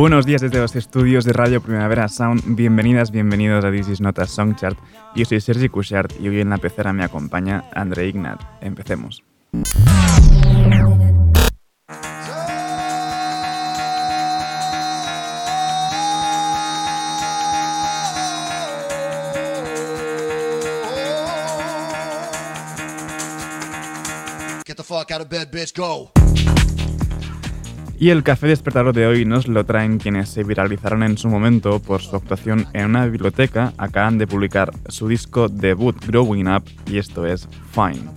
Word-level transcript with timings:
Buenos 0.00 0.24
días 0.24 0.40
desde 0.40 0.58
los 0.58 0.74
estudios 0.76 1.26
de 1.26 1.34
Radio 1.34 1.60
Primavera 1.60 2.08
Sound. 2.08 2.56
Bienvenidas, 2.56 3.10
bienvenidos 3.10 3.62
a 3.66 3.70
This 3.70 3.86
is 3.86 4.00
Not. 4.00 4.18
Yo 5.14 5.24
soy 5.26 5.42
Sergi 5.42 5.68
Cushart 5.68 6.18
y 6.18 6.26
hoy 6.26 6.40
en 6.40 6.48
la 6.48 6.56
pecera 6.56 6.94
me 6.94 7.04
acompaña 7.04 7.64
André 7.74 8.08
Ignat. 8.08 8.40
Empecemos. 8.62 9.22
Get 24.64 24.78
the 24.78 24.82
fuck 24.82 25.10
out 25.10 25.20
of 25.20 25.28
bed, 25.28 25.50
bitch, 25.52 25.76
go. 25.76 26.10
Y 28.00 28.08
el 28.08 28.22
café 28.22 28.46
despertador 28.46 28.94
de 28.94 29.06
hoy 29.06 29.26
nos 29.26 29.46
lo 29.46 29.62
traen 29.66 29.98
quienes 29.98 30.30
se 30.30 30.42
viralizaron 30.42 31.02
en 31.02 31.18
su 31.18 31.28
momento 31.28 31.80
por 31.80 32.00
su 32.00 32.16
actuación 32.16 32.66
en 32.72 32.86
una 32.86 33.04
biblioteca. 33.04 33.74
Acaban 33.76 34.16
de 34.16 34.26
publicar 34.26 34.72
su 34.88 35.06
disco 35.06 35.50
debut 35.50 36.02
Growing 36.06 36.48
Up 36.48 36.64
y 36.86 36.96
esto 36.96 37.26
es 37.26 37.46
Fine. 37.72 38.08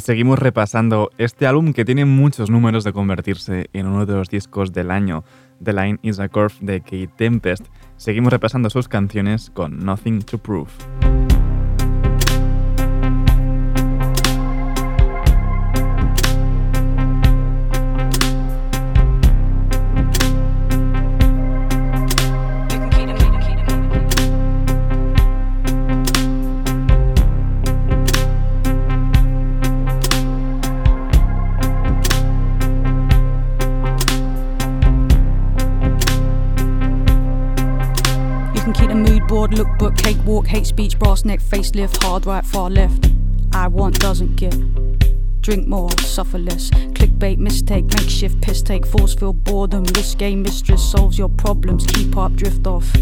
Seguimos 0.00 0.38
repasando 0.38 1.10
este 1.16 1.46
álbum 1.46 1.72
que 1.72 1.84
tiene 1.84 2.04
muchos 2.04 2.50
números 2.50 2.84
de 2.84 2.92
convertirse 2.92 3.70
en 3.72 3.86
uno 3.86 4.04
de 4.04 4.14
los 4.14 4.28
discos 4.28 4.72
del 4.72 4.90
año. 4.90 5.24
The 5.62 5.72
Line 5.72 5.98
is 6.02 6.20
a 6.20 6.28
Curve 6.28 6.54
de 6.60 6.80
Kate 6.80 7.10
Tempest. 7.16 7.66
Seguimos 7.96 8.32
repasando 8.32 8.68
sus 8.70 8.86
canciones 8.86 9.50
con 9.50 9.78
Nothing 9.78 10.20
to 10.22 10.38
Prove. 10.38 10.70
Hate 39.46 40.18
walk, 40.24 40.46
hate 40.48 40.66
speech, 40.66 40.98
brass 40.98 41.24
neck, 41.24 41.40
facelift, 41.40 42.02
hard 42.02 42.26
right, 42.26 42.44
far 42.44 42.70
left. 42.70 43.10
I 43.52 43.68
want 43.68 44.00
doesn't 44.00 44.36
get. 44.36 44.56
Drink 45.42 45.68
more, 45.68 45.90
suffer 46.00 46.38
less. 46.38 46.70
Clickbait, 46.70 47.38
mistake, 47.38 47.84
makeshift, 47.86 48.40
piss 48.40 48.62
take, 48.62 48.84
force 48.84 49.14
feel 49.14 49.32
boredom. 49.32 49.84
This 49.84 50.14
game 50.14 50.42
mistress 50.42 50.82
solves 50.90 51.16
your 51.16 51.28
problems. 51.28 51.86
Keep 51.86 52.16
up, 52.16 52.32
drift 52.34 52.66
off. 52.66 52.92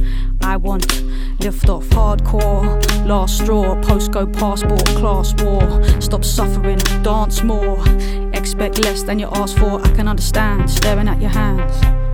I 0.42 0.56
want 0.56 1.02
lift 1.40 1.68
off, 1.68 1.84
hardcore, 1.86 3.06
last 3.06 3.38
straw, 3.38 3.74
postcode, 3.76 4.32
passport, 4.38 4.84
class 4.98 5.34
war. 5.42 6.00
Stop 6.00 6.24
suffering, 6.24 6.78
dance 7.02 7.42
more. 7.42 7.82
Expect 8.34 8.78
less 8.84 9.02
than 9.02 9.18
you 9.18 9.28
ask 9.32 9.56
for. 9.56 9.80
I 9.80 9.90
can 9.92 10.06
understand, 10.06 10.70
staring 10.70 11.08
at 11.08 11.20
your 11.20 11.30
hands 11.30 12.05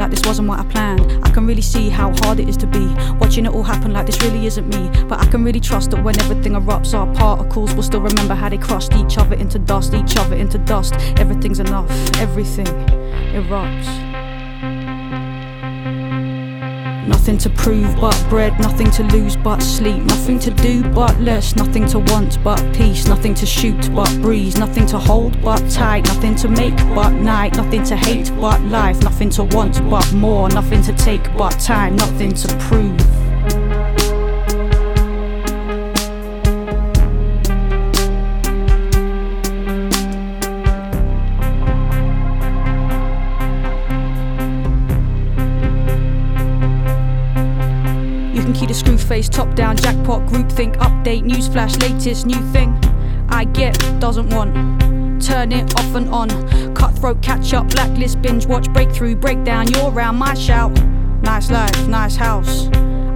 like 0.00 0.10
this 0.10 0.26
wasn't 0.26 0.48
what 0.48 0.58
I 0.58 0.64
planned. 0.64 1.24
I 1.24 1.30
can 1.30 1.46
really 1.46 1.60
see 1.62 1.90
how 1.90 2.12
hard 2.22 2.40
it 2.40 2.48
is 2.48 2.56
to 2.58 2.66
be. 2.66 2.86
Watching 3.20 3.44
it 3.44 3.52
all 3.52 3.62
happen 3.62 3.92
like 3.92 4.06
this 4.06 4.20
really 4.22 4.46
isn't 4.46 4.66
me. 4.66 4.90
But 5.04 5.20
I 5.20 5.26
can 5.26 5.44
really 5.44 5.60
trust 5.60 5.90
that 5.90 6.02
when 6.02 6.18
everything 6.18 6.52
erupts, 6.52 6.94
our 6.98 7.06
particles 7.14 7.74
will 7.74 7.82
still 7.82 8.00
remember 8.00 8.34
how 8.34 8.48
they 8.48 8.58
crushed 8.58 8.94
each 8.94 9.18
other 9.18 9.36
into 9.36 9.58
dust, 9.58 9.92
each 9.92 10.16
other 10.16 10.34
into 10.34 10.58
dust. 10.58 10.94
Everything's 11.18 11.60
enough, 11.60 11.90
everything 12.16 12.66
erupts. 13.34 14.19
Nothing 17.06 17.38
to 17.38 17.50
prove 17.50 17.96
but 18.00 18.26
bread, 18.28 18.58
nothing 18.60 18.90
to 18.92 19.02
lose 19.04 19.36
but 19.36 19.62
sleep, 19.62 20.02
nothing 20.04 20.38
to 20.40 20.50
do 20.50 20.82
but 20.82 21.18
less, 21.20 21.56
nothing 21.56 21.86
to 21.88 21.98
want 21.98 22.42
but 22.44 22.60
peace, 22.74 23.06
nothing 23.06 23.34
to 23.34 23.46
shoot 23.46 23.94
but 23.94 24.10
breeze, 24.20 24.56
nothing 24.56 24.86
to 24.86 24.98
hold 24.98 25.40
but 25.42 25.58
tight, 25.70 26.04
nothing 26.04 26.34
to 26.36 26.48
make 26.48 26.76
but 26.94 27.10
night, 27.10 27.56
nothing 27.56 27.82
to 27.84 27.96
hate 27.96 28.30
but 28.40 28.60
life, 28.64 29.00
nothing 29.02 29.30
to 29.30 29.44
want 29.44 29.80
but 29.88 30.12
more, 30.12 30.48
nothing 30.50 30.82
to 30.82 30.92
take 30.94 31.24
but 31.36 31.58
time, 31.58 31.96
nothing 31.96 32.32
to 32.34 32.48
prove. 32.58 33.19
Screw 48.80 48.96
face, 48.96 49.28
top 49.28 49.54
down, 49.54 49.76
jackpot, 49.76 50.26
group 50.26 50.50
think, 50.50 50.74
update, 50.76 51.22
newsflash, 51.22 51.80
latest 51.82 52.26
new 52.26 52.40
thing. 52.52 52.72
I 53.28 53.44
get, 53.44 53.74
doesn't 54.00 54.30
want. 54.30 54.52
Turn 55.22 55.52
it 55.52 55.78
off 55.78 55.94
and 55.94 56.08
on. 56.08 56.28
Cutthroat, 56.74 57.22
catch 57.22 57.52
up, 57.52 57.68
blacklist, 57.68 58.22
binge 58.22 58.46
watch, 58.46 58.72
breakthrough, 58.72 59.16
breakdown. 59.16 59.68
You're 59.68 59.90
around 59.90 60.16
my 60.16 60.34
shout. 60.34 60.72
Nice 61.22 61.50
life, 61.50 61.88
nice 61.88 62.16
house. 62.16 62.68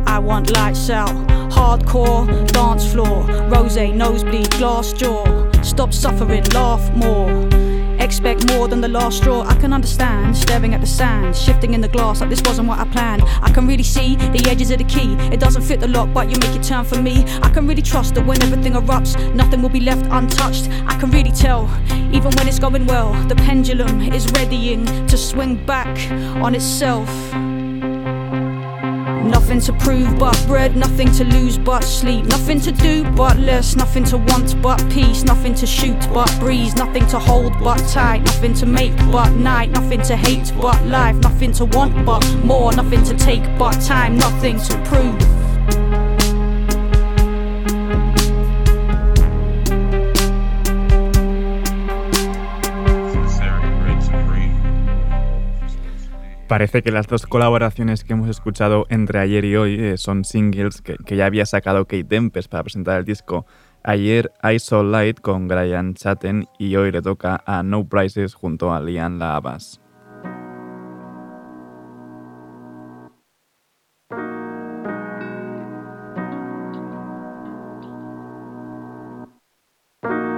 I 0.07 0.19
want 0.19 0.53
lights 0.53 0.91
out. 0.91 1.15
Hardcore, 1.51 2.27
dance 2.53 2.93
floor, 2.93 3.25
rose, 3.49 3.77
nosebleed, 3.77 4.51
glass 4.53 4.93
jaw. 4.93 5.25
Stop 5.63 5.95
suffering, 5.95 6.45
laugh 6.53 6.95
more. 6.95 7.64
Expect 8.05 8.47
more 8.53 8.69
than 8.69 8.83
the 8.83 8.89
last 8.89 9.17
straw. 9.17 9.45
I 9.45 9.55
can 9.55 9.73
understand 9.73 10.37
staring 10.37 10.75
at 10.75 10.83
the 10.83 10.87
sand, 10.87 11.35
shifting 11.35 11.73
in 11.73 11.81
the 11.81 11.89
glass 11.89 12.21
like 12.21 12.29
this 12.29 12.43
wasn't 12.45 12.69
what 12.69 12.79
I 12.79 12.85
planned. 12.85 13.23
I 13.41 13.51
can 13.51 13.67
really 13.67 13.83
see 13.83 14.17
the 14.17 14.47
edges 14.47 14.71
of 14.71 14.77
the 14.77 14.85
key. 14.85 15.15
It 15.33 15.41
doesn't 15.41 15.63
fit 15.63 15.81
the 15.81 15.89
lock, 15.89 16.13
but 16.13 16.29
you 16.29 16.37
make 16.39 16.55
it 16.55 16.63
turn 16.63 16.85
for 16.85 17.01
me. 17.01 17.25
I 17.43 17.49
can 17.49 17.67
really 17.67 17.81
trust 17.81 18.15
that 18.17 18.27
when 18.27 18.43
everything 18.43 18.75
erupts, 18.75 19.17
nothing 19.35 19.63
will 19.63 19.71
be 19.71 19.81
left 19.81 20.05
untouched. 20.11 20.69
I 20.87 20.99
can 21.01 21.11
really 21.11 21.33
tell, 21.33 21.65
even 22.13 22.31
when 22.37 22.47
it's 22.47 22.59
going 22.59 22.85
well, 22.85 23.15
the 23.27 23.37
pendulum 23.37 24.03
is 24.03 24.31
readying 24.33 24.85
to 25.07 25.17
swing 25.17 25.65
back 25.65 25.97
on 26.43 26.55
itself. 26.55 27.09
Nothing 29.45 29.61
to 29.61 29.73
prove 29.75 30.19
but 30.19 30.43
bread, 30.47 30.75
nothing 30.75 31.13
to 31.13 31.25
lose 31.25 31.59
but 31.59 31.85
sleep, 31.85 32.25
nothing 32.25 32.59
to 32.63 32.73
do 32.73 33.05
but 33.11 33.39
less, 33.39 33.77
nothing 33.77 34.03
to 34.05 34.17
want 34.17 34.61
but 34.63 34.79
peace, 34.91 35.23
nothing 35.23 35.55
to 35.57 35.67
shoot 35.67 35.99
but 36.15 36.35
breeze, 36.41 36.75
nothing 36.77 37.07
to 37.09 37.19
hold 37.19 37.53
but 37.63 37.77
tight, 37.91 38.23
nothing 38.23 38.55
to 38.55 38.65
make 38.65 38.97
but 39.13 39.29
night, 39.33 39.69
nothing 39.69 40.01
to 40.01 40.17
hate 40.17 40.51
but 40.63 40.83
life, 40.87 41.17
nothing 41.17 41.53
to 41.53 41.67
want 41.67 42.07
but 42.07 42.27
more, 42.37 42.73
nothing 42.73 43.05
to 43.05 43.15
take 43.19 43.45
but 43.59 43.79
time, 43.83 44.17
nothing 44.17 44.59
to 44.59 44.83
prove. 44.87 45.44
Parece 56.55 56.83
que 56.83 56.93
las 56.93 57.09
dos 57.09 57.27
colaboraciones 57.27 58.05
que 58.05 58.13
hemos 58.13 58.29
escuchado 58.29 58.87
entre 58.89 59.19
ayer 59.19 59.45
y 59.45 59.57
hoy 59.57 59.75
eh, 59.75 59.97
son 59.97 60.25
singles 60.25 60.83
que, 60.83 61.17
ya 61.17 61.27
había 61.27 61.47
sacado 61.47 61.85
Kate 61.87 62.05
Tempest 62.05 62.49
para 62.49 62.63
presentar 62.63 63.01
el 63.01 63.05
disco. 63.05 63.45
Ayer 63.83 64.31
I 64.41 64.61
Saw 64.61 64.85
Light 64.85 65.19
con 65.19 65.49
Brian 65.49 65.95
Chatten 65.95 66.47
y 66.57 66.77
hoy 66.77 66.93
le 66.93 67.03
toca 67.03 67.43
a 67.45 67.65
No 67.65 67.89
Prices 67.89 68.35
junto 68.35 68.73
a 68.73 68.81
Lian 68.81 69.19
La 69.19 69.35
Abbas. 69.35 69.81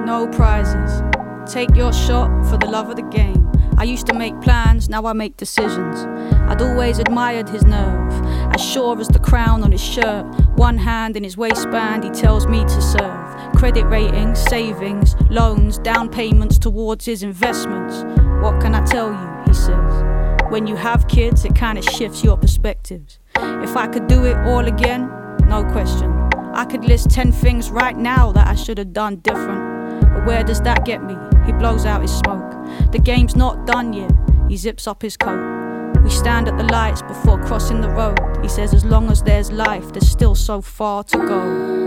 No 0.06 0.30
prizes. 0.30 1.02
Take 1.44 1.76
your 1.76 1.92
shot 1.92 2.30
for 2.46 2.56
the 2.56 2.66
love 2.66 2.88
of 2.88 2.96
the 2.96 3.02
game. 3.10 3.55
I 3.78 3.84
used 3.84 4.06
to 4.06 4.14
make 4.14 4.40
plans, 4.40 4.88
now 4.88 5.04
I 5.06 5.12
make 5.12 5.36
decisions. 5.36 6.06
I'd 6.48 6.62
always 6.62 6.98
admired 6.98 7.48
his 7.48 7.64
nerve, 7.64 8.12
as 8.54 8.64
sure 8.64 8.98
as 9.00 9.08
the 9.08 9.18
crown 9.18 9.62
on 9.62 9.72
his 9.72 9.82
shirt. 9.82 10.24
One 10.56 10.78
hand 10.78 11.16
in 11.16 11.24
his 11.24 11.36
waistband, 11.36 12.04
he 12.04 12.10
tells 12.10 12.46
me 12.46 12.60
to 12.60 12.80
serve. 12.80 13.52
Credit 13.56 13.84
ratings, 13.86 14.38
savings, 14.38 15.14
loans, 15.30 15.78
down 15.78 16.08
payments 16.08 16.58
towards 16.58 17.04
his 17.04 17.22
investments. 17.22 18.02
What 18.42 18.60
can 18.60 18.74
I 18.74 18.84
tell 18.84 19.10
you? 19.10 19.42
He 19.46 19.54
says. 19.54 20.50
When 20.50 20.66
you 20.66 20.76
have 20.76 21.08
kids, 21.08 21.44
it 21.44 21.54
kind 21.54 21.76
of 21.76 21.84
shifts 21.84 22.22
your 22.22 22.36
perspectives. 22.36 23.18
If 23.36 23.76
I 23.76 23.88
could 23.88 24.06
do 24.06 24.24
it 24.24 24.36
all 24.46 24.66
again, 24.66 25.10
no 25.48 25.64
question. 25.72 26.10
I 26.54 26.64
could 26.64 26.84
list 26.84 27.10
10 27.10 27.32
things 27.32 27.70
right 27.70 27.96
now 27.96 28.32
that 28.32 28.46
I 28.46 28.54
should 28.54 28.78
have 28.78 28.92
done 28.92 29.16
different. 29.16 30.00
But 30.00 30.24
where 30.24 30.44
does 30.44 30.60
that 30.62 30.84
get 30.84 31.02
me? 31.02 31.14
He 31.46 31.52
blows 31.52 31.86
out 31.86 32.02
his 32.02 32.12
smoke. 32.12 32.52
The 32.92 32.98
game's 32.98 33.36
not 33.36 33.66
done 33.66 33.92
yet. 33.92 34.12
He 34.48 34.56
zips 34.56 34.86
up 34.86 35.00
his 35.00 35.16
coat. 35.16 35.92
We 36.02 36.10
stand 36.10 36.48
at 36.48 36.56
the 36.58 36.64
lights 36.64 37.02
before 37.02 37.42
crossing 37.44 37.80
the 37.80 37.88
road. 37.88 38.18
He 38.42 38.48
says, 38.48 38.74
as 38.74 38.84
long 38.84 39.10
as 39.10 39.22
there's 39.22 39.50
life, 39.50 39.92
there's 39.92 40.08
still 40.08 40.34
so 40.34 40.60
far 40.60 41.04
to 41.04 41.18
go. 41.18 41.86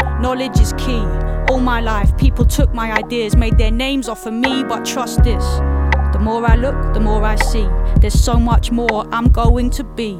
knowledge 0.21 0.59
is 0.59 0.73
key. 0.73 1.03
All 1.49 1.59
my 1.59 1.81
life, 1.81 2.15
people 2.15 2.45
took 2.45 2.73
my 2.73 2.93
ideas, 2.93 3.35
made 3.35 3.57
their 3.57 3.71
names 3.71 4.07
off 4.07 4.25
of 4.25 4.33
me, 4.33 4.63
but 4.63 4.85
trust 4.85 5.23
this. 5.23 5.43
The 6.13 6.19
more 6.21 6.45
I 6.45 6.55
look, 6.55 6.93
the 6.93 6.99
more 6.99 7.23
I 7.23 7.35
see. 7.35 7.67
There's 7.99 8.19
so 8.19 8.35
much 8.35 8.71
more 8.71 9.07
I'm 9.11 9.29
going 9.29 9.71
to 9.71 9.83
be. 9.83 10.19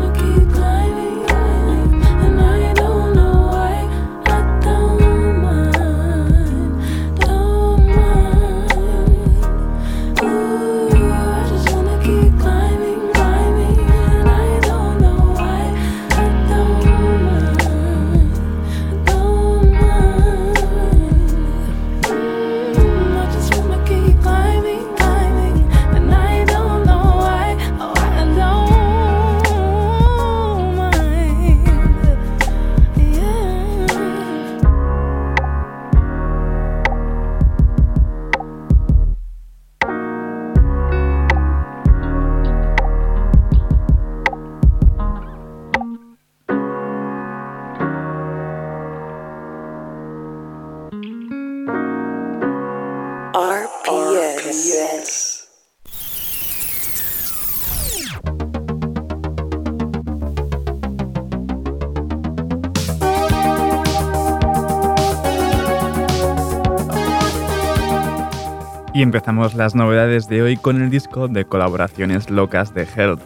Y 68.93 69.01
empezamos 69.01 69.53
las 69.55 69.73
novedades 69.73 70.27
de 70.27 70.41
hoy 70.41 70.57
con 70.57 70.81
el 70.81 70.89
disco 70.89 71.29
de 71.29 71.45
colaboraciones 71.45 72.29
locas 72.29 72.73
de 72.73 72.83
Health. 72.83 73.21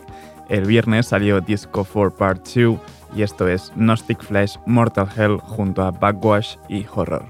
El 0.47 0.65
viernes 0.65 1.07
salió 1.07 1.41
Disco 1.41 1.87
4 1.91 2.15
Part 2.15 2.47
2 2.47 2.79
y 3.15 3.23
esto 3.23 3.47
es 3.47 3.71
Gnostic 3.75 4.21
Flesh 4.21 4.59
Mortal 4.67 5.09
Hell 5.17 5.37
junto 5.39 5.81
a 5.81 5.89
Backwash 5.89 6.57
y 6.69 6.85
Horror. 6.93 7.25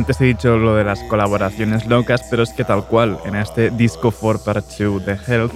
Antes 0.00 0.18
he 0.22 0.24
dicho 0.24 0.56
lo 0.56 0.76
de 0.76 0.82
las 0.82 1.02
colaboraciones 1.04 1.86
locas, 1.86 2.26
pero 2.30 2.42
es 2.42 2.54
que 2.54 2.64
tal 2.64 2.86
cual, 2.86 3.18
en 3.26 3.36
este 3.36 3.68
disco 3.68 4.10
4 4.10 4.42
Part 4.42 4.64
2 4.78 5.04
de 5.04 5.18
Health 5.26 5.52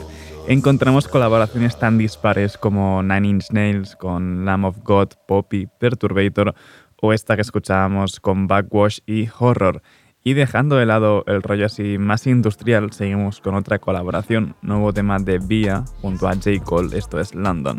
encontramos 0.46 1.08
colaboraciones 1.08 1.78
tan 1.78 1.96
dispares 1.96 2.58
como 2.58 3.02
Nine 3.02 3.26
Inch 3.26 3.50
Nails 3.52 3.96
con 3.96 4.44
Lamb 4.44 4.66
of 4.66 4.76
God, 4.84 5.12
Poppy, 5.26 5.66
Perturbator 5.66 6.54
o 7.00 7.14
esta 7.14 7.36
que 7.36 7.40
escuchábamos 7.40 8.20
con 8.20 8.46
Backwash 8.46 8.98
y 9.06 9.30
Horror. 9.38 9.80
Y 10.22 10.34
dejando 10.34 10.76
de 10.76 10.84
lado 10.84 11.24
el 11.26 11.42
rollo 11.42 11.64
así 11.64 11.96
más 11.96 12.26
industrial, 12.26 12.92
seguimos 12.92 13.40
con 13.40 13.54
otra 13.54 13.78
colaboración, 13.78 14.56
nuevo 14.60 14.92
tema 14.92 15.18
de 15.20 15.38
Via 15.38 15.86
junto 16.02 16.28
a 16.28 16.34
J. 16.34 16.62
Cole, 16.62 16.98
esto 16.98 17.18
es 17.18 17.34
London. 17.34 17.78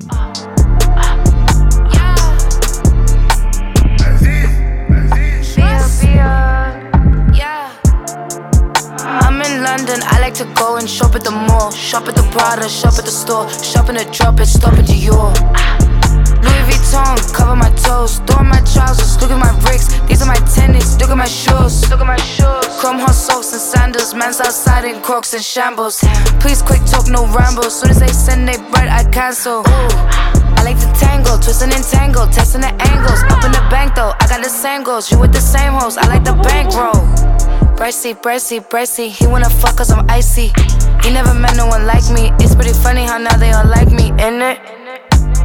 Like 10.25 10.34
to 10.34 10.46
go 10.55 10.77
and 10.77 10.89
shop 10.89 11.13
at 11.13 11.24
the 11.24 11.29
mall. 11.29 11.70
Shop 11.70 12.08
at 12.08 12.15
the 12.15 12.25
Prada, 12.34 12.67
shop 12.67 12.98
at 12.98 13.05
the 13.05 13.12
store. 13.12 13.46
Shop 13.62 13.89
in 13.89 13.96
the 13.96 14.05
drop 14.10 14.39
it, 14.39 14.48
stop 14.48 14.74
at 14.74 14.86
Dior. 14.89 15.29
Louis 16.41 16.63
Vuitton, 16.65 17.13
cover 17.32 17.55
my 17.55 17.70
toes. 17.86 18.17
Throw 18.25 18.41
my 18.41 18.58
trousers, 18.65 19.22
look 19.22 19.29
at 19.29 19.38
my 19.38 19.53
bricks. 19.62 19.88
These 20.10 20.24
are 20.24 20.25
my 20.25 20.41
tennis, 20.50 20.98
look 21.00 21.12
at 21.12 21.17
my 21.17 21.29
shoes. 21.29 21.88
Look 21.91 22.01
at 22.01 22.08
my 22.08 22.17
shoes. 22.17 22.65
Chrome 22.82 22.98
hot 22.98 23.13
socks 23.13 23.53
and 23.53 23.62
sandals. 23.62 24.15
Man's 24.15 24.41
outside 24.41 24.86
in 24.86 25.00
crocs 25.03 25.36
and 25.36 25.44
shambles. 25.44 26.01
Please 26.41 26.62
quick 26.63 26.84
talk, 26.89 27.05
no 27.08 27.29
ramble. 27.29 27.70
Soon 27.70 27.91
as 27.91 28.00
they 28.00 28.13
send 28.25 28.48
they 28.48 28.58
bread, 28.74 28.89
I 28.89 29.03
cancel. 29.12 29.62
Ooh. 29.62 30.25
I 30.58 30.62
like 30.65 30.79
to 30.82 30.89
tangle, 30.98 31.38
twisting 31.38 31.72
and 31.72 31.84
tangle, 31.84 32.25
testing 32.25 32.62
the 32.62 32.74
angles. 32.89 33.22
Up 33.29 33.46
in 33.46 33.51
the 33.51 33.65
bank 33.70 33.94
though, 33.94 34.13
I 34.20 34.25
got 34.25 34.41
the 34.41 34.50
same 34.50 34.82
goals. 34.82 35.12
You 35.12 35.20
with 35.20 35.34
the 35.34 35.46
same 35.53 35.74
hoes, 35.74 35.98
I 35.98 36.08
like 36.08 36.24
the 36.24 36.34
bankroll. 36.34 37.05
Breasty, 37.75 38.15
breasty, 38.15 38.62
breasty. 38.70 39.10
He 39.10 39.27
wanna 39.27 39.50
fuck 39.50 39.77
cause 39.77 39.91
I'm 39.91 40.10
icy. 40.10 40.53
He 41.03 41.12
never 41.12 41.34
met 41.34 41.58
no 41.58 41.67
one 41.67 41.86
like 41.86 42.10
me. 42.10 42.32
It's 42.39 42.55
pretty 42.55 42.74
funny 42.74 43.03
how 43.03 43.17
now 43.17 43.36
they 43.38 43.51
all 43.51 43.67
like 43.67 43.91
me, 43.91 44.10
in 44.12 44.41
it? 44.41 44.60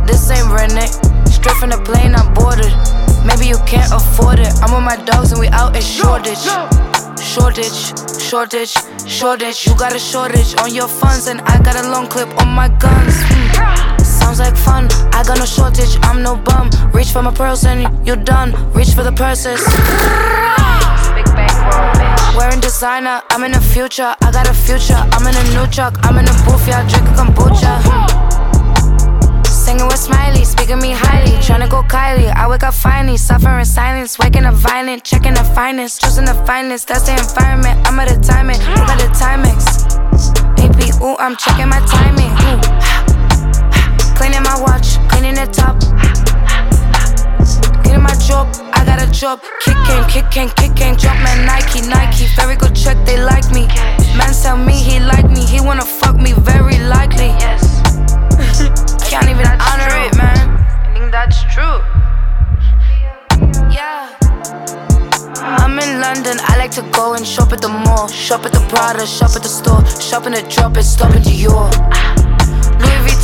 This 0.07 0.31
ain't 0.31 0.47
rented. 0.49 0.89
Straight 1.29 1.57
from 1.57 1.71
the 1.71 1.83
plane, 1.85 2.15
I'm 2.15 2.33
boarded. 2.35 2.73
Maybe 3.27 3.47
you 3.49 3.59
can't 3.67 3.93
afford 3.93 4.39
it. 4.39 4.53
I'm 4.63 4.73
with 4.73 4.85
my 4.85 4.97
dogs 5.05 5.33
and 5.33 5.41
we 5.41 5.49
out 5.49 5.75
in 5.75 5.83
shortage. 5.83 6.39
Shortage, 7.19 8.23
shortage, 8.23 8.75
shortage. 9.07 9.67
You 9.67 9.77
got 9.77 9.95
a 9.95 9.99
shortage 9.99 10.55
on 10.61 10.73
your 10.73 10.89
funds, 10.89 11.27
and 11.27 11.41
I 11.43 11.61
got 11.63 11.77
a 11.85 11.91
long 11.91 12.07
clip 12.07 12.29
on 12.41 12.49
my 12.49 12.69
guns. 12.69 13.15
Mm. 13.15 14.00
Sounds 14.21 14.39
like 14.39 14.57
fun. 14.57 14.89
I 15.13 15.25
got 15.27 15.39
no 15.39 15.45
shortage, 15.45 15.97
I'm 16.03 16.23
no 16.23 16.37
bum. 16.37 16.71
Reach 16.93 17.11
for 17.11 17.23
my 17.23 17.33
pearls 17.33 17.65
and 17.65 17.81
you're 18.07 18.23
done. 18.35 18.53
Reach 18.73 18.93
for 18.95 19.03
the 19.03 19.13
purses. 19.13 19.61
Big 21.17 21.27
bang 21.35 21.57
rolling. 21.67 22.37
Wearing 22.37 22.61
designer, 22.61 23.23
I'm 23.31 23.43
in 23.45 23.53
the 23.53 23.61
future. 23.61 24.15
I 24.23 24.31
got 24.31 24.49
a 24.49 24.55
future. 24.55 25.01
I'm 25.15 25.27
in 25.27 25.35
a 25.35 25.45
new 25.55 25.67
truck. 25.71 25.95
I'm 26.05 26.17
in 26.19 26.27
a 26.29 26.35
booth, 26.45 26.67
yeah, 26.69 26.87
drinking 26.89 27.15
kombucha. 27.15 27.73
Singing 29.47 29.87
with 29.87 29.99
Smiley, 29.99 30.45
speaking 30.45 30.79
me 30.79 30.93
highly. 30.93 31.33
Tryna 31.47 31.69
go 31.69 31.83
Kylie. 31.83 32.33
I 32.35 32.49
wake 32.49 32.63
up 32.63 32.75
finally, 32.75 33.17
suffering 33.17 33.65
silence, 33.65 34.19
waking 34.19 34.45
up 34.45 34.55
violent, 34.55 35.05
checking 35.05 35.35
the 35.35 35.45
finest, 35.55 36.01
choosing 36.03 36.25
the 36.25 36.35
finest. 36.47 36.89
That's 36.89 37.03
the 37.03 37.13
environment. 37.13 37.79
I'm 37.87 37.99
at 38.01 38.11
a 38.11 38.19
timing. 38.21 38.61
Who 38.61 38.75
got 38.87 38.99
the 38.99 39.09
Timex? 39.23 39.91
AP, 40.63 41.03
ooh, 41.03 41.17
I'm 41.19 41.37
checking 41.37 41.69
my 41.69 41.81
timing. 41.87 42.31
Ooh. 42.47 43.10
Cleaning 44.21 44.43
my 44.43 44.61
watch, 44.61 45.01
cleaning 45.09 45.33
the 45.33 45.49
top. 45.49 45.81
Getting 47.83 48.03
my 48.03 48.13
job, 48.21 48.53
I 48.77 48.85
got 48.85 49.01
a 49.01 49.11
job. 49.11 49.41
Kicking, 49.65 50.05
kicking, 50.13 50.49
kicking. 50.61 50.95
Drop 50.97 51.17
man 51.25 51.47
Nike, 51.47 51.81
Nike. 51.89 52.27
Very 52.37 52.55
good 52.55 52.77
check, 52.77 52.99
they 53.07 53.19
like 53.19 53.51
me. 53.51 53.65
Man 54.21 54.35
tell 54.43 54.59
me 54.59 54.75
he 54.75 55.01
like 55.01 55.25
me, 55.31 55.47
he 55.47 55.63
wanna 55.63 55.87
fuck 55.87 56.17
me, 56.17 56.35
very 56.35 56.77
likely. 56.81 57.33
Yes. 57.41 57.81
Can't 59.09 59.25
even 59.31 59.47
honor 59.47 59.89
true. 59.89 60.05
it, 60.05 60.15
man. 60.19 60.37
I 60.85 60.93
think 60.93 61.11
that's 61.11 61.41
true. 61.55 61.81
Yeah. 63.73 64.15
I'm 65.41 65.79
in 65.79 65.99
London, 65.99 66.37
I 66.43 66.59
like 66.59 66.73
to 66.73 66.83
go 66.93 67.15
and 67.15 67.27
shop 67.27 67.55
at 67.55 67.63
the 67.63 67.71
mall. 67.71 68.07
Shop 68.09 68.45
at 68.45 68.53
the 68.53 68.61
Prada, 68.69 69.07
shop 69.07 69.31
at 69.35 69.43
the 69.43 69.49
store. 69.49 69.83
Shop 69.99 70.27
in 70.27 70.33
the 70.33 70.43
drop 70.43 70.77
it, 70.77 70.83
stop 70.83 71.17
in 71.17 71.23
Dior. 71.23 72.30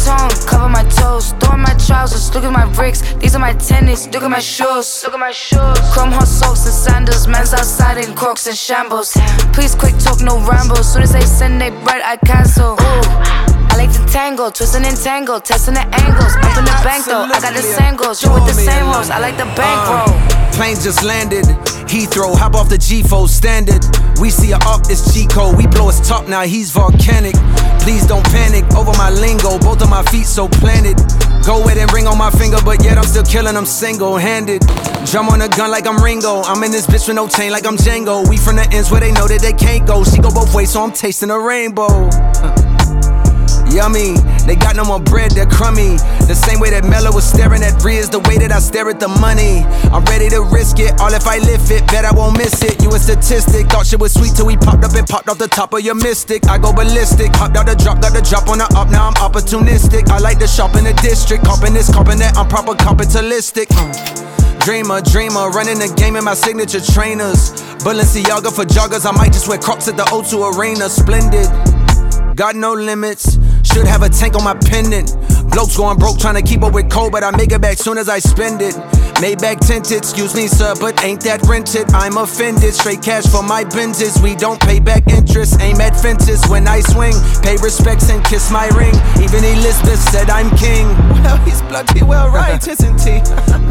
Vuitton, 0.07 0.47
cover 0.47 0.69
my 0.69 0.85
toes. 0.85 1.33
Throw 1.40 1.57
my 1.57 1.75
trousers, 1.85 2.33
look 2.35 2.45
at 2.45 2.53
my 2.53 2.73
bricks. 2.75 3.03
These 3.14 3.35
are 3.35 3.40
my 3.40 3.55
tennis, 3.55 4.07
look 4.09 4.23
at 4.23 4.31
my 4.31 4.38
shoes. 4.38 5.03
Look 5.05 5.14
at 5.14 5.21
my 5.21 5.33
shoes. 5.33 5.79
Chrome 5.92 6.12
hot 6.12 6.29
socks 6.29 6.64
and 6.64 6.75
sandals. 6.75 7.27
Man's 7.27 7.53
outside 7.53 7.99
in 7.99 8.14
crocs 8.14 8.47
and 8.47 8.57
shambles. 8.57 9.16
Please 9.53 9.75
quick 9.75 9.97
talk, 9.99 10.21
no 10.21 10.38
ramble. 10.47 10.77
Soon 10.77 11.03
as 11.03 11.12
they 11.12 11.23
send 11.23 11.61
they 11.61 11.71
bread, 11.71 12.03
I 12.05 12.16
cancel. 12.19 12.75
Ooh. 12.81 13.56
I 13.77 13.85
like 13.85 13.93
to 13.93 14.07
tangle, 14.11 14.51
twisting 14.51 14.87
and 14.87 14.97
tangle, 14.97 15.39
testing 15.39 15.75
the 15.75 15.85
angles. 15.85 16.33
Up 16.41 16.57
in 16.57 16.65
the 16.65 16.81
bank 16.81 17.05
though, 17.05 17.29
I 17.29 17.41
got 17.45 17.53
the 17.53 17.61
same 17.61 17.95
goals. 17.95 18.25
You 18.25 18.33
with 18.33 18.47
the 18.47 18.55
same 18.55 18.87
hoes, 18.87 19.11
I 19.11 19.19
like 19.19 19.37
the 19.37 19.45
bankroll. 19.53 20.17
Uh, 20.17 20.53
plane 20.57 20.81
just 20.81 21.05
landed, 21.05 21.45
Heathrow, 21.85 22.35
hop 22.35 22.55
off 22.55 22.71
the 22.71 22.79
G4 22.81 23.29
standard. 23.29 23.85
We 24.19 24.31
see 24.31 24.53
her 24.53 24.62
off 24.65 24.89
this 24.89 25.12
G 25.12 25.27
code, 25.27 25.59
we 25.59 25.67
blow 25.67 25.89
his 25.89 26.01
top 26.01 26.27
now, 26.27 26.41
he's 26.49 26.71
volcanic. 26.71 27.35
Please 27.85 28.07
don't 28.07 28.25
panic 28.33 28.65
over 28.73 28.97
my 28.97 29.11
lingo, 29.11 29.59
both 29.59 29.83
of 29.83 29.91
my 29.91 30.03
feet 30.05 30.25
so 30.25 30.49
planted. 30.49 30.97
Go 31.45 31.61
with 31.62 31.77
and 31.77 31.93
ring 31.93 32.07
on 32.07 32.17
my 32.17 32.31
finger, 32.31 32.57
but 32.65 32.83
yet 32.83 32.97
I'm 32.97 33.05
still 33.05 33.29
killing 33.29 33.61
them 33.61 33.67
single 33.67 34.17
handed. 34.17 34.65
Drum 35.05 35.29
on 35.29 35.43
a 35.43 35.49
gun 35.49 35.71
like 35.71 35.87
I'm 35.87 36.03
Ringo. 36.03 36.41
I'm 36.49 36.65
in 36.65 36.73
this 36.73 36.87
bitch 36.87 37.07
with 37.07 37.15
no 37.15 37.29
chain 37.29 37.53
like 37.53 37.67
I'm 37.67 37.77
Django. 37.77 38.27
We 38.27 38.39
from 38.39 38.57
the 38.57 38.67
ends 38.73 38.91
where 38.91 39.01
they 39.01 39.12
know 39.12 39.29
that 39.29 39.43
they 39.43 39.53
can't 39.53 39.87
go. 39.87 40.03
She 40.03 40.19
go 40.19 40.31
both 40.31 40.55
ways, 40.55 40.73
so 40.73 40.83
I'm 40.83 40.93
tasting 40.93 41.31
a 41.31 41.39
rainbow. 41.39 42.09
Yummy, 43.77 44.17
they 44.49 44.57
got 44.57 44.75
no 44.75 44.85
more 44.85 45.01
bread, 45.01 45.33
they're 45.33 45.45
crummy. 45.45 46.01
The 46.25 46.35
same 46.35 46.61
way 46.61 46.71
that 46.71 46.89
Mello 46.89 47.12
was 47.12 47.29
staring 47.29 47.62
at 47.62 47.77
Riz, 47.85 48.09
the 48.09 48.21
way 48.21 48.39
that 48.41 48.51
I 48.51 48.59
stare 48.59 48.89
at 48.89 48.99
the 48.99 49.09
money. 49.09 49.69
I'm 49.93 50.03
ready 50.09 50.31
to 50.31 50.41
risk 50.41 50.81
it, 50.81 50.99
all 50.99 51.12
if 51.12 51.27
I 51.27 51.37
lift 51.45 51.71
it, 51.71 51.87
bet 51.89 52.07
I 52.07 52.12
won't 52.12 52.39
miss 52.39 52.62
it. 52.62 52.81
You 52.81 52.89
a 52.95 52.99
statistic, 52.99 53.69
thought 53.69 53.87
shit 53.87 54.01
was 54.01 54.15
sweet 54.15 54.33
till 54.35 54.47
we 54.47 54.57
popped 54.57 54.83
up 54.83 54.97
and 54.97 55.07
popped 55.07 55.29
off 55.29 55.37
the 55.37 55.47
top 55.47 55.75
of 55.75 55.83
your 55.85 55.95
mystic. 55.95 56.49
I 56.49 56.57
go 56.57 56.73
ballistic, 56.73 57.37
hopped 57.37 57.55
out 57.55 57.67
the 57.67 57.77
drop, 57.77 58.01
got 58.01 58.17
the 58.17 58.25
drop 58.25 58.49
on 58.49 58.65
the 58.65 58.69
up, 58.73 58.89
now 58.89 59.12
I'm 59.12 59.19
opportunistic. 59.21 60.09
I 60.09 60.25
like 60.25 60.39
to 60.39 60.49
shop 60.49 60.75
in 60.75 60.85
the 60.85 60.95
district, 61.05 61.45
copping 61.45 61.75
this, 61.75 61.93
copping 61.93 62.19
that, 62.25 62.35
I'm 62.35 62.49
proper 62.49 62.75
capitalistic. 62.75 63.69
Mm. 63.69 64.65
Dreamer, 64.65 65.03
dreamer, 65.03 65.51
running 65.51 65.79
the 65.79 65.93
game 66.01 66.17
in 66.17 66.25
my 66.25 66.33
signature 66.35 66.81
trainers. 66.81 67.53
Balenciaga 67.85 68.49
for 68.49 68.65
joggers, 68.65 69.05
I 69.05 69.12
might 69.12 69.33
just 69.37 69.49
wear 69.49 69.59
Crocs 69.59 69.87
at 69.87 69.99
the 69.99 70.05
O2 70.05 70.57
Arena. 70.57 70.89
Splendid, 70.89 71.47
got 72.37 72.55
no 72.55 72.75
limits. 72.75 73.38
Should 73.64 73.87
have 73.87 74.03
a 74.03 74.09
tank 74.09 74.37
on 74.37 74.44
my 74.44 74.55
pendant. 74.55 75.16
Blokes 75.51 75.77
going 75.77 75.99
broke 75.99 76.18
trying 76.18 76.35
to 76.35 76.42
keep 76.42 76.62
up 76.62 76.75
with 76.75 76.90
cold, 76.90 77.12
but 77.12 77.25
I 77.25 77.31
make 77.37 77.51
it 77.51 77.61
back 77.61 77.79
soon 77.79 77.99
as 77.99 78.09
I 78.09 78.18
spend 78.18 78.61
it. 78.62 78.77
Maybach 79.21 79.61
tinted, 79.67 79.99
excuse 79.99 80.35
me, 80.35 80.47
sir, 80.47 80.75
but 80.79 81.03
ain't 81.03 81.23
that 81.23 81.41
rented? 81.49 81.89
I'm 81.95 82.19
offended. 82.19 82.75
Straight 82.75 83.03
cash 83.03 83.25
for 83.27 83.43
my 83.43 83.65
Benzes. 83.65 84.23
We 84.23 84.37
don't 84.37 84.61
pay 84.61 84.79
back 84.79 85.09
interest. 85.09 85.59
Aim 85.63 85.81
at 85.81 85.97
fences 85.97 86.47
when 86.51 86.69
I 86.69 86.81
swing. 86.81 87.15
Pay 87.43 87.57
respects 87.63 88.11
and 88.11 88.23
kiss 88.27 88.51
my 88.51 88.69
ring. 88.77 88.95
Even 89.25 89.43
Elizabeth 89.43 90.01
said 90.11 90.29
I'm 90.29 90.51
king. 90.57 90.87
Well, 91.27 91.39
he's 91.39 91.61
bloody 91.63 92.05
well 92.05 92.29
right, 92.31 92.65
isn't 92.69 93.01
he? 93.01 93.19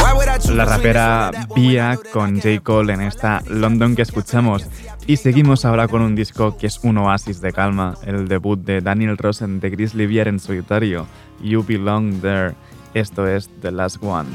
Why 0.03 0.13
would 0.13 0.27
I 0.27 0.39
La 0.51 0.65
rapera 0.65 1.31
Via 1.55 1.97
con 2.11 2.41
J. 2.41 2.59
Cole 2.61 2.91
en 2.91 3.01
esta 3.01 3.41
London 3.47 3.95
que 3.95 4.01
escuchamos. 4.01 4.65
Y 5.07 5.17
seguimos 5.17 5.63
ahora 5.63 5.87
con 5.87 6.01
un 6.01 6.15
disco 6.15 6.57
que 6.57 6.67
es 6.67 6.79
un 6.83 6.97
oasis 6.97 7.39
de 7.39 7.53
calma, 7.53 7.95
el 8.05 8.27
debut 8.27 8.59
de 8.59 8.81
Daniel 8.81 9.17
Rosen 9.17 9.59
de 9.59 9.69
Grizzly 9.69 10.07
Bear 10.07 10.27
en 10.27 10.39
solitario, 10.39 11.07
You 11.39 11.63
Belong 11.63 12.19
There. 12.19 12.55
Esto 12.93 13.27
es 13.27 13.49
The 13.61 13.71
Last 13.71 13.97
One. 14.01 14.29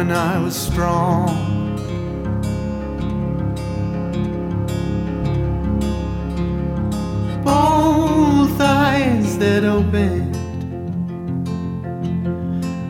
when 0.00 0.12
I 0.12 0.38
was 0.42 0.56
strong. 0.56 1.28
Both 7.44 8.58
eyes 8.62 9.36
that 9.36 9.62
opened 9.64 10.36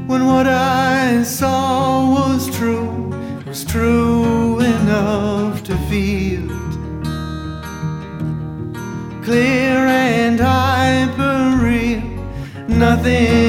when 0.08 0.24
what 0.24 0.46
I 0.46 1.24
saw 1.24 2.08
was 2.18 2.48
true, 2.56 3.10
was 3.44 3.64
true 3.64 4.60
enough 4.60 5.64
to 5.64 5.76
feel 5.88 6.44
it. 6.48 6.74
Clear 9.24 9.78
and 10.14 10.38
hyper 10.38 11.58
real, 11.66 12.06
nothing. 12.68 13.39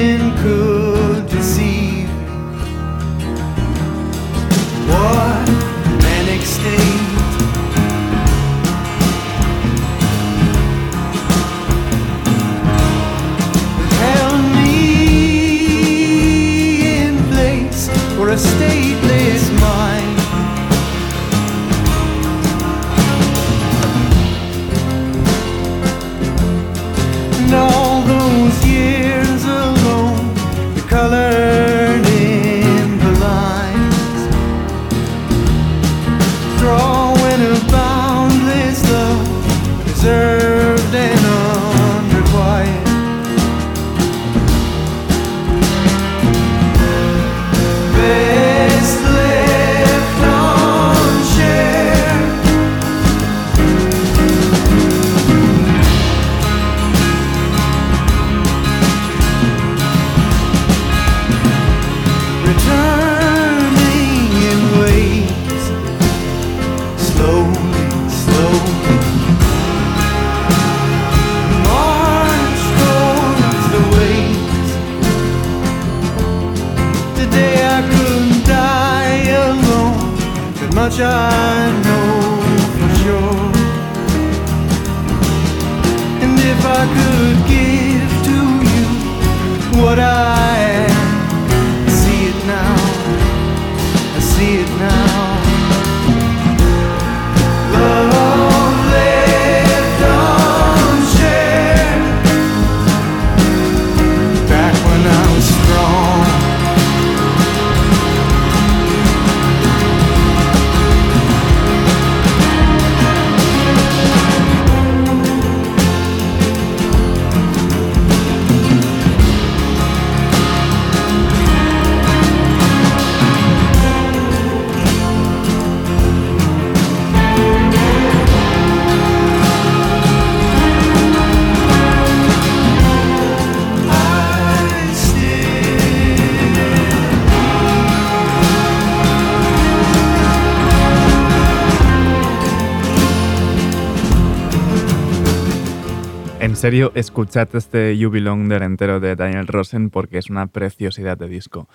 serio, 146.62 146.92
escuchad 146.94 147.48
este 147.56 147.98
You 147.98 148.08
Belong 148.08 148.48
There 148.48 148.64
entero 148.64 149.00
de 149.00 149.16
Daniel 149.16 149.48
Rosen 149.48 149.90
porque 149.90 150.18
es 150.18 150.30
una 150.30 150.46
preciosidad 150.46 151.18
de 151.18 151.26
disco. 151.26 151.66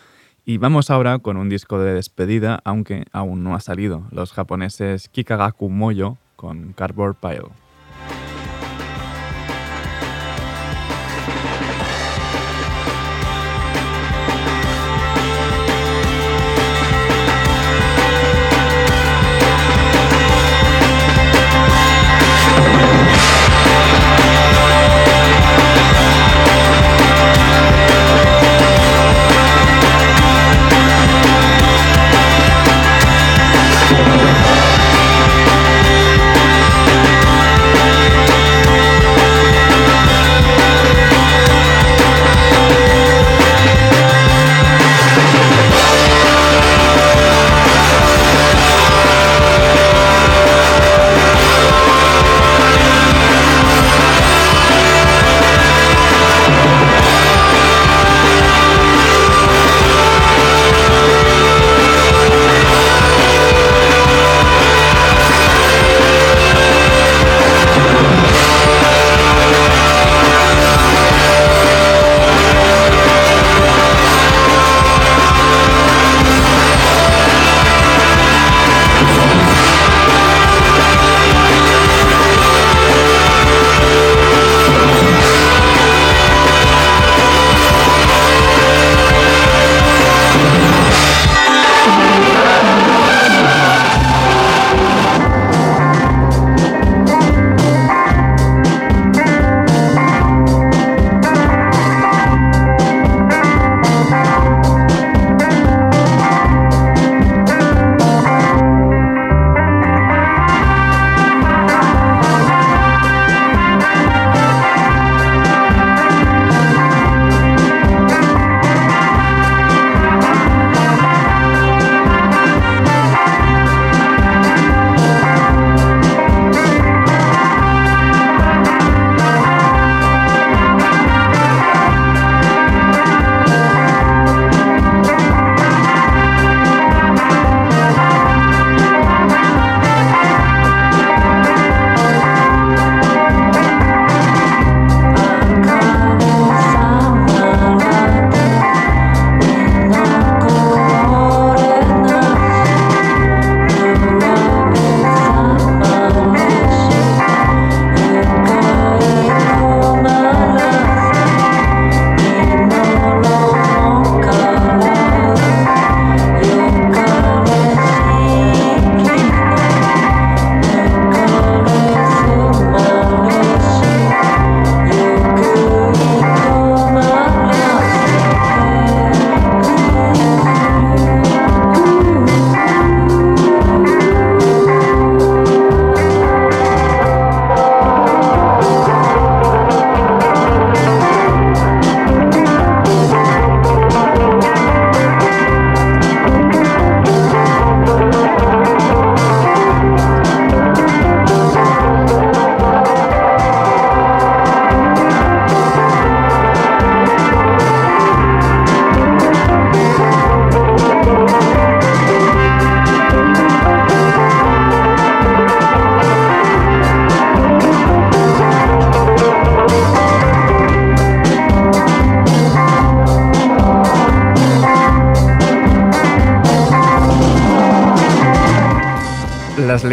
Y 0.45 0.60
vamos 0.60 0.89
ahora 0.89 1.19
con 1.19 1.36
un 1.36 1.50
disco 1.50 1.78
de 1.78 1.93
despedida, 1.93 2.62
aunque 2.63 3.04
aún 3.12 3.43
no 3.43 3.54
ha 3.54 3.60
salido. 3.60 4.08
Los 4.12 4.32
japoneses 4.32 5.10
Kikagaku 5.10 5.67
Moyo 5.67 6.15
con 6.38 6.71
Cardboard 6.71 7.15
Pile. 7.15 7.66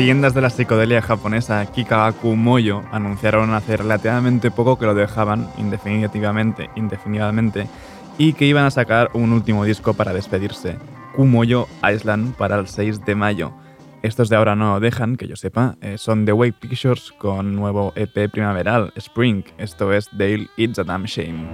Leyendas 0.05 0.35
de 0.35 0.43
la 0.43 0.51
psicodelia 0.51 1.01
japonesa 1.01 1.65
Kikaku 1.65 2.37
Moyo 2.37 2.83
anunciaron 2.93 3.55
hace 3.55 3.79
relativamente 3.79 4.51
poco 4.51 4.79
que 4.79 4.85
lo 4.85 4.95
dejaban 4.95 5.49
indefinitivamente, 5.57 6.69
indefinidamente 6.77 7.69
y 8.19 8.35
que 8.35 8.45
iban 8.45 8.67
a 8.67 8.71
sacar 8.71 9.09
un 9.15 9.33
último 9.33 9.65
disco 9.65 9.95
para 9.95 10.13
despedirse, 10.13 10.77
Kumoyo 11.17 11.69
Island, 11.91 12.35
para 12.35 12.57
el 12.57 12.69
6 12.69 13.07
de 13.07 13.15
mayo. 13.15 13.55
Estos 14.03 14.29
de 14.29 14.37
ahora 14.37 14.55
no 14.55 14.79
dejan, 14.79 15.17
que 15.17 15.27
yo 15.27 15.37
sepa, 15.37 15.77
eh, 15.81 15.97
son 15.97 16.27
The 16.27 16.35
Way 16.35 16.53
Pictures 16.53 17.11
con 17.17 17.57
nuevo 17.57 17.95
EP 17.97 18.29
primaveral, 18.31 18.93
Spring. 18.97 19.43
Esto 19.57 19.91
es 19.95 20.11
Dale 20.13 20.49
It's 20.59 20.79
a 20.79 20.85
Damn 20.85 21.05
Shame. 21.05 21.49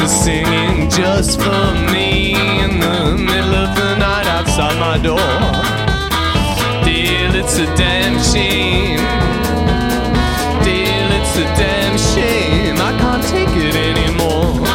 Are 0.00 0.08
singing 0.08 0.88
just 0.88 1.38
for 1.38 1.74
me 1.92 2.32
in 2.32 2.80
the 2.80 3.16
middle 3.18 3.54
of 3.54 3.76
the 3.76 3.96
night 3.96 4.26
outside 4.26 4.78
my 4.80 4.96
door. 4.96 5.18
Deal, 6.84 7.34
it's 7.34 7.58
a 7.58 7.66
damn 7.76 8.18
shame. 8.22 8.96
Deal, 10.64 11.08
it's 11.18 11.36
a 11.36 11.44
damn 11.60 11.98
shame. 11.98 12.76
I 12.78 12.96
can't 12.98 13.22
take 13.24 13.50
it 13.50 13.76
anymore. 13.76 14.66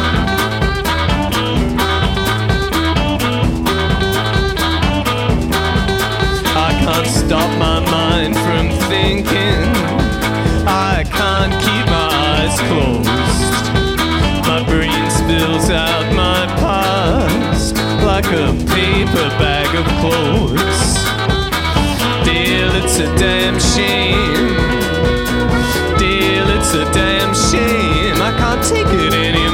I 6.56 6.70
can't 6.84 7.06
stop 7.08 7.50
my 7.58 7.80
mind 7.90 8.36
from 8.36 8.70
thinking. 8.88 9.66
I 10.68 11.04
can't 11.18 11.52
keep 11.64 11.86
my 11.86 12.10
eyes 12.12 12.60
closed. 12.68 13.25
Paper 19.16 19.28
bag 19.38 19.74
of 19.76 19.86
clothes. 20.00 20.94
Deal, 22.24 22.70
it's 22.82 22.98
a 22.98 23.06
damn 23.16 23.58
shame. 23.58 24.56
Deal, 25.98 26.48
it's 26.56 26.74
a 26.74 26.84
damn 26.92 27.34
shame. 27.34 28.20
I 28.20 28.34
can't 28.36 28.62
take 28.64 28.86
it 28.86 29.14
anymore. 29.14 29.45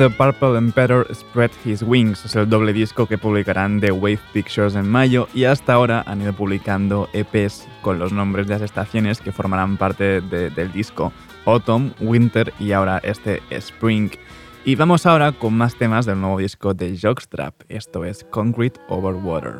The 0.00 0.08
Purple 0.08 0.56
Emperor 0.56 1.06
Spread 1.14 1.50
His 1.62 1.82
Wings 1.82 2.24
es 2.24 2.34
el 2.34 2.48
doble 2.48 2.72
disco 2.72 3.04
que 3.06 3.18
publicarán 3.18 3.80
The 3.80 3.92
Wave 3.92 4.18
Pictures 4.32 4.74
en 4.74 4.88
mayo 4.88 5.28
y 5.34 5.44
hasta 5.44 5.74
ahora 5.74 6.02
han 6.06 6.22
ido 6.22 6.32
publicando 6.32 7.10
EPs 7.12 7.68
con 7.82 7.98
los 7.98 8.10
nombres 8.10 8.46
de 8.46 8.54
las 8.54 8.62
estaciones 8.62 9.20
que 9.20 9.30
formarán 9.30 9.76
parte 9.76 10.22
de- 10.22 10.48
del 10.48 10.72
disco 10.72 11.12
Autumn, 11.44 11.92
Winter 12.00 12.52
y 12.58 12.72
ahora 12.72 12.98
este 13.02 13.42
Spring. 13.50 14.10
Y 14.64 14.74
vamos 14.74 15.04
ahora 15.04 15.32
con 15.32 15.52
más 15.54 15.74
temas 15.76 16.06
del 16.06 16.18
nuevo 16.18 16.38
disco 16.38 16.72
de 16.72 16.98
Jockstrap, 16.98 17.54
esto 17.68 18.04
es 18.06 18.24
Concrete 18.30 18.80
Over 18.88 19.14
Water. 19.16 19.54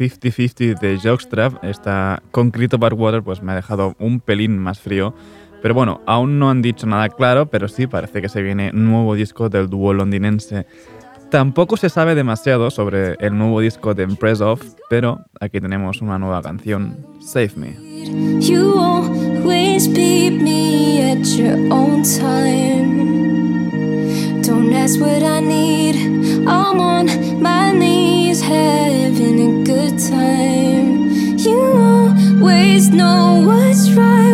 50-50 0.00 0.78
de 0.80 0.98
Jockstrap, 0.98 1.62
esta 1.62 2.22
Concrete 2.30 2.76
Water, 2.76 3.22
pues 3.22 3.42
me 3.42 3.52
ha 3.52 3.54
dejado 3.54 3.94
un 3.98 4.20
pelín 4.20 4.56
más 4.58 4.80
frío. 4.80 5.14
Pero 5.60 5.74
bueno, 5.74 6.00
aún 6.06 6.38
no 6.38 6.48
han 6.48 6.62
dicho 6.62 6.86
nada 6.86 7.10
claro, 7.10 7.46
pero 7.46 7.68
sí 7.68 7.86
parece 7.86 8.22
que 8.22 8.30
se 8.30 8.40
viene 8.40 8.72
nuevo 8.72 9.14
disco 9.14 9.50
del 9.50 9.68
dúo 9.68 9.92
londinense. 9.92 10.66
Tampoco 11.30 11.76
se 11.76 11.90
sabe 11.90 12.14
demasiado 12.14 12.70
sobre 12.70 13.14
el 13.20 13.36
nuevo 13.36 13.60
disco 13.60 13.94
de 13.94 14.04
Impress 14.04 14.40
Off, 14.40 14.62
pero 14.88 15.20
aquí 15.38 15.60
tenemos 15.60 16.00
una 16.00 16.18
nueva 16.18 16.40
canción, 16.42 17.06
Save 17.20 17.52
Me. 17.56 17.76
You 18.40 18.80
beat 19.94 20.42
me 20.42 21.12
at 21.12 21.24
your 21.36 21.56
own 21.70 22.02
time. 22.02 23.10
Don't 24.42 24.72
ask 24.72 24.98
what 24.98 25.22
I 25.22 25.40
need, 25.40 25.96
I'm 26.48 26.80
on 26.80 27.06
my 27.40 27.70
knees. 27.72 28.42
what's 33.46 33.90
right 33.92 34.29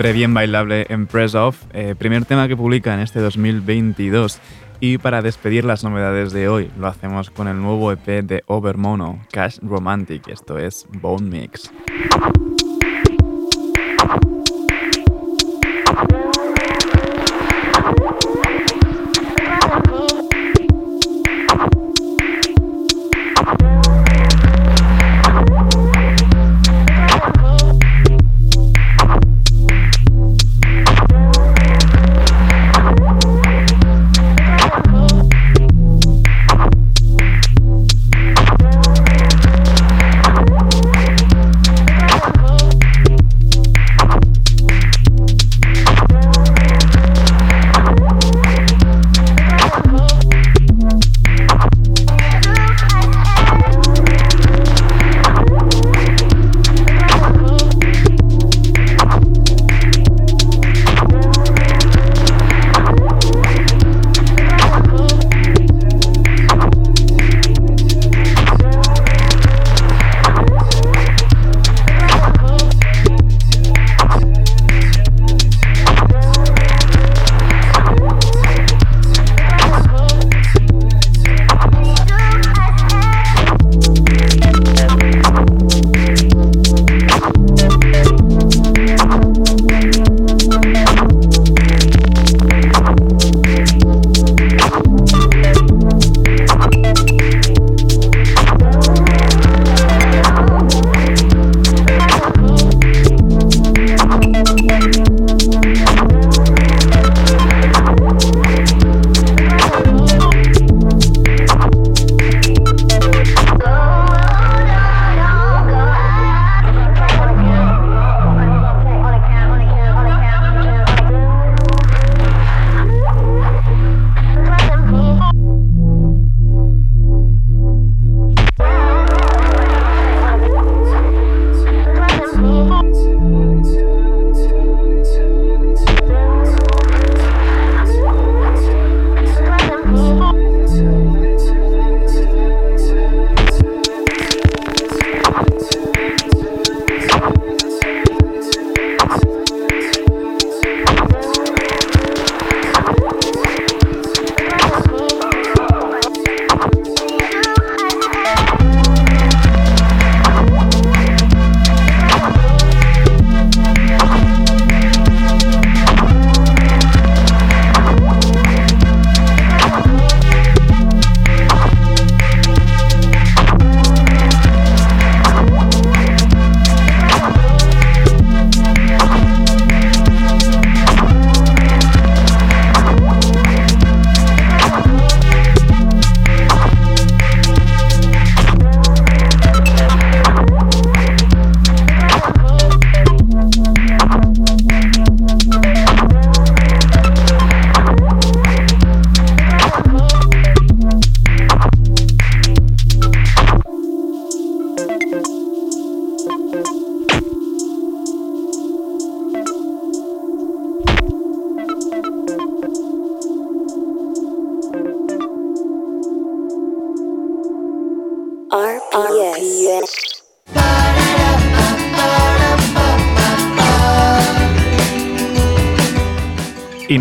siempre 0.00 0.14
bien 0.14 0.32
bailable 0.32 0.86
en 0.88 1.06
Press 1.06 1.34
Off, 1.34 1.62
eh, 1.74 1.94
primer 1.94 2.24
tema 2.24 2.48
que 2.48 2.56
publica 2.56 2.94
en 2.94 3.00
este 3.00 3.20
2022. 3.20 4.38
Y 4.80 4.96
para 4.96 5.20
despedir 5.20 5.66
las 5.66 5.84
novedades 5.84 6.32
de 6.32 6.48
hoy, 6.48 6.70
lo 6.78 6.86
hacemos 6.86 7.28
con 7.28 7.48
el 7.48 7.60
nuevo 7.60 7.92
EP 7.92 8.22
de 8.22 8.42
Overmono, 8.46 9.20
Cash 9.30 9.58
Romantic, 9.60 10.28
esto 10.28 10.56
es 10.56 10.86
Bone 11.02 11.28
Mix. 11.28 11.70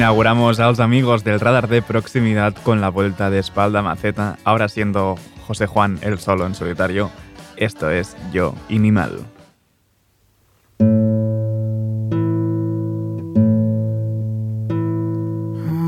Inauguramos 0.09 0.59
a 0.59 0.65
los 0.65 0.79
amigos 0.79 1.23
del 1.23 1.39
radar 1.39 1.67
de 1.67 1.83
proximidad 1.83 2.55
con 2.63 2.81
la 2.81 2.89
vuelta 2.89 3.29
de 3.29 3.37
espalda 3.37 3.83
maceta, 3.83 4.39
ahora 4.43 4.67
siendo 4.67 5.17
José 5.45 5.67
Juan 5.67 5.99
el 6.01 6.17
solo 6.17 6.47
en 6.47 6.55
solitario. 6.55 7.11
Esto 7.57 7.91
es 7.91 8.17
Yo 8.33 8.55
y 8.69 8.79
mi 8.79 8.91
mal. 8.91 9.19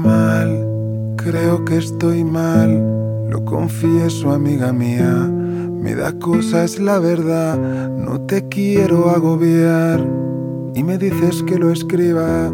Mal, 0.03 1.15
creo 1.17 1.65
que 1.65 1.77
estoy 1.77 2.23
mal, 2.23 3.27
lo 3.27 3.43
confieso 3.43 4.31
amiga 4.31 4.71
mía. 4.71 5.15
Me 5.15 5.95
da 5.95 6.13
cosas 6.19 6.77
la 6.77 6.99
verdad, 6.99 7.57
no 7.57 8.21
te 8.21 8.47
quiero 8.49 9.09
agobiar 9.09 9.99
y 10.75 10.83
me 10.83 10.99
dices 10.99 11.41
que 11.41 11.57
lo 11.57 11.71
escriba 11.71 12.51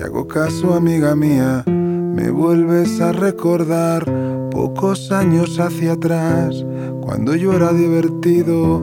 te 0.00 0.06
hago 0.06 0.26
caso, 0.26 0.72
amiga 0.72 1.14
mía, 1.14 1.62
me 1.66 2.30
vuelves 2.30 3.02
a 3.02 3.12
recordar 3.12 4.06
pocos 4.50 5.12
años 5.12 5.60
hacia 5.60 5.92
atrás, 5.92 6.64
cuando 7.02 7.36
yo 7.36 7.52
era 7.52 7.70
divertido, 7.74 8.82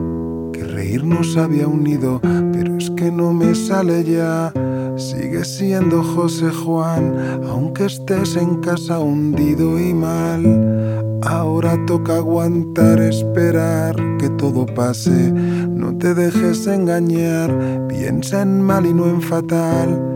que 0.52 0.62
reír 0.62 1.02
nos 1.02 1.36
había 1.36 1.66
unido, 1.66 2.20
pero 2.22 2.76
es 2.76 2.90
que 2.92 3.10
no 3.10 3.32
me 3.32 3.56
sale 3.56 4.04
ya. 4.04 4.52
Sigue 4.96 5.44
siendo 5.44 6.04
José 6.04 6.50
Juan, 6.50 7.42
aunque 7.48 7.86
estés 7.86 8.36
en 8.36 8.60
casa 8.60 9.00
hundido 9.00 9.76
y 9.80 9.92
mal. 9.94 11.18
Ahora 11.22 11.84
toca 11.86 12.14
aguantar, 12.14 13.00
esperar 13.00 13.96
que 14.18 14.30
todo 14.30 14.66
pase. 14.66 15.32
No 15.32 15.98
te 15.98 16.14
dejes 16.14 16.68
engañar, 16.68 17.88
piensa 17.88 18.42
en 18.42 18.62
mal 18.62 18.86
y 18.86 18.94
no 18.94 19.06
en 19.06 19.20
fatal 19.20 20.07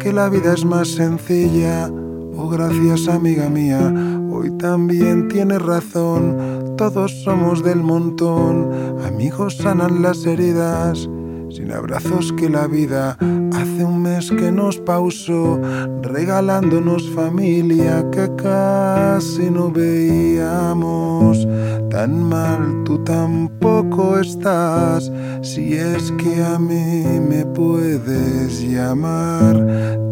que 0.00 0.12
la 0.12 0.30
vida 0.30 0.54
es 0.54 0.64
más 0.64 0.88
sencilla. 0.88 1.88
Oh, 2.36 2.48
gracias 2.48 3.06
amiga 3.06 3.50
mía, 3.50 3.92
hoy 4.32 4.50
también 4.56 5.28
tienes 5.28 5.60
razón. 5.60 6.74
Todos 6.78 7.22
somos 7.22 7.62
del 7.62 7.82
montón, 7.82 8.98
amigos 9.04 9.58
sanan 9.58 10.00
las 10.02 10.24
heridas. 10.24 11.08
Sin 11.50 11.72
abrazos 11.72 12.32
que 12.34 12.48
la 12.48 12.68
vida 12.68 13.16
hace 13.52 13.84
un 13.84 14.02
mes 14.02 14.30
que 14.30 14.52
nos 14.52 14.78
pausó, 14.78 15.60
regalándonos 16.00 17.10
familia 17.10 18.06
que 18.12 18.30
casi 18.36 19.50
no 19.50 19.70
veíamos. 19.70 21.48
Tan 21.90 22.22
mal 22.22 22.84
tú 22.84 23.02
tampoco 23.02 24.20
estás, 24.20 25.10
si 25.42 25.74
es 25.74 26.12
que 26.12 26.40
a 26.40 26.56
mí 26.56 27.04
me 27.28 27.44
puedes 27.46 28.62
llamar. 28.62 29.56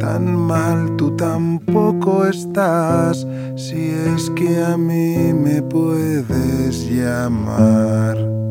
Tan 0.01 0.34
mal 0.34 0.97
tú 0.97 1.14
tampoco 1.16 2.26
estás, 2.26 3.24
si 3.55 3.91
es 3.91 4.28
que 4.30 4.61
a 4.61 4.76
mí 4.76 5.32
me 5.32 5.62
puedes 5.62 6.91
llamar. 6.91 8.47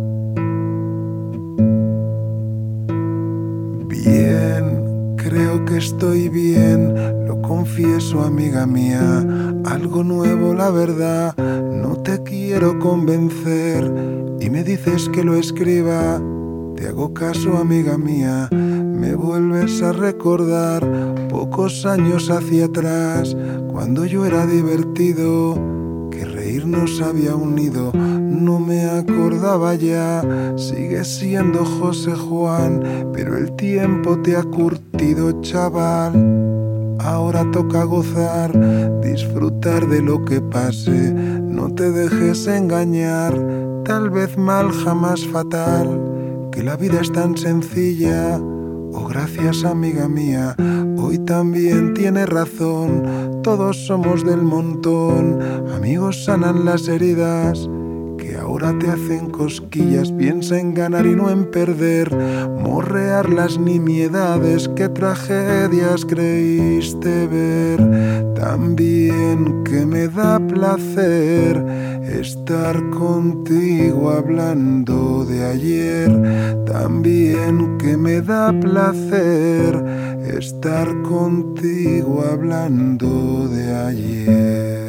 Bien, 4.08 5.16
creo 5.18 5.66
que 5.66 5.78
estoy 5.78 6.30
bien, 6.30 7.26
lo 7.28 7.42
confieso 7.42 8.22
amiga 8.22 8.66
mía, 8.66 9.26
algo 9.66 10.04
nuevo 10.04 10.54
la 10.54 10.72
verdad. 10.72 11.36
Te 12.08 12.24
quiero 12.24 12.80
convencer 12.80 13.84
y 14.40 14.50
me 14.50 14.64
dices 14.64 15.10
que 15.10 15.26
lo 15.26 15.36
escriba. 15.36 16.22
Te 16.78 16.88
hago 16.88 17.14
caso, 17.14 17.58
amiga 17.58 17.98
mía, 17.98 18.48
me 18.50 19.14
vuelves 19.14 19.82
a 19.82 19.92
recordar 19.92 20.88
pocos 21.28 21.86
años 21.86 22.30
hacia 22.30 22.68
atrás, 22.68 23.36
cuando 23.70 24.06
yo 24.06 24.26
era 24.26 24.46
divertido, 24.46 25.56
que 26.10 26.24
reír 26.24 26.66
nos 26.66 27.02
había 27.02 27.36
unido, 27.36 27.92
no 28.38 28.60
me 28.60 28.86
acordaba 28.86 29.76
ya, 29.76 30.24
sigues 30.58 31.08
siendo 31.18 31.66
José 31.66 32.14
Juan, 32.14 32.84
pero 33.14 33.36
el 33.36 33.56
tiempo 33.56 34.18
te 34.22 34.36
ha 34.36 34.44
curtido, 34.44 35.42
chaval. 35.42 36.14
Ahora 37.00 37.50
toca 37.52 37.84
gozar, 37.84 38.52
disfrutar 39.02 39.88
de 39.88 40.02
lo 40.02 40.24
que 40.24 40.42
pase. 40.42 41.14
No 41.14 41.74
te 41.74 41.92
dejes 41.92 42.48
engañar, 42.48 43.34
tal 43.84 44.10
vez 44.10 44.38
mal, 44.38 44.72
jamás 44.72 45.26
fatal. 45.28 46.50
Que 46.52 46.64
la 46.64 46.76
vida 46.76 47.02
es 47.02 47.12
tan 47.12 47.38
sencilla. 47.38 48.38
Oh, 48.94 49.08
gracias, 49.08 49.64
amiga 49.64 50.08
mía. 50.08 50.56
Hoy 50.98 51.20
también 51.20 51.94
tienes 51.94 52.28
razón. 52.28 53.42
Todos 53.44 53.86
somos 53.86 54.26
del 54.26 54.42
montón. 54.42 55.40
Amigos 55.76 56.26
sanan 56.26 56.66
las 56.66 56.88
heridas 56.88 57.70
ahora 58.36 58.78
te 58.80 58.88
hacen 58.88 59.30
cosquillas, 59.30 60.12
piensa 60.12 60.60
en 60.60 60.74
ganar 60.74 61.06
y 61.06 61.16
no 61.16 61.30
en 61.30 61.50
perder, 61.52 62.14
morrear 62.60 63.30
las 63.30 63.58
nimiedades, 63.58 64.68
que 64.70 64.90
tragedias 64.90 66.06
creíste 66.06 67.28
ver, 67.28 68.34
también 68.36 69.64
que 69.64 69.86
me 69.86 70.08
da 70.08 70.40
placer 70.40 71.64
estar 72.04 72.90
contigo 72.90 74.10
hablando 74.12 75.26
de 75.26 75.46
ayer, 75.46 76.64
también 76.66 77.78
que 77.78 77.98
me 77.98 78.22
da 78.22 78.52
placer 78.60 79.76
estar 80.38 80.88
contigo 81.04 82.24
hablando 82.32 83.48
de 83.48 83.76
ayer. 83.76 84.87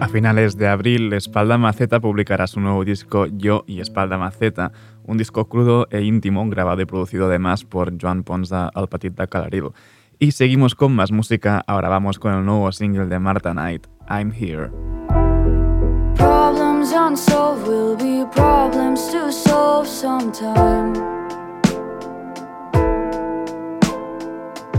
A 0.00 0.06
finales 0.08 0.56
de 0.56 0.68
abril, 0.68 1.12
Espalda 1.12 1.58
Maceta 1.58 1.98
publicará 1.98 2.46
su 2.46 2.60
nuevo 2.60 2.84
disco 2.84 3.26
Yo 3.26 3.64
y 3.66 3.80
Espalda 3.80 4.16
Maceta, 4.16 4.70
un 5.04 5.18
disco 5.18 5.48
crudo 5.48 5.88
e 5.90 6.02
íntimo 6.02 6.48
grabado 6.48 6.80
y 6.80 6.86
producido 6.86 7.26
además 7.26 7.64
por 7.64 8.00
Joan 8.00 8.22
Ponza 8.22 8.68
al 8.68 8.88
Petit 8.88 9.12
de. 9.12 9.74
Y 10.20 10.32
seguimos 10.32 10.76
con 10.76 10.94
más 10.94 11.10
música, 11.10 11.64
ahora 11.66 11.88
vamos 11.88 12.20
con 12.20 12.32
el 12.32 12.44
nuevo 12.44 12.70
single 12.70 13.06
de 13.06 13.18
Marta 13.18 13.52
Knight, 13.52 13.86
I'm 14.08 14.32
Here. 14.32 14.70
Problems 16.14 16.92
unsolved 16.92 17.66
sometime. 19.88 20.92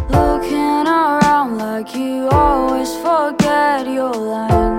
Looking 0.09 0.88
around 0.88 1.57
like 1.57 1.93
you 1.93 2.30
always 2.32 2.95
forget 2.97 3.86
your. 3.88 4.78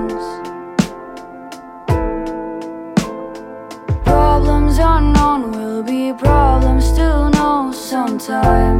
Unknown 4.81 5.53
will 5.53 5.83
be 5.83 6.13
problems 6.13 6.87
still 6.87 7.31
know. 7.31 7.41
sometime. 7.73 8.79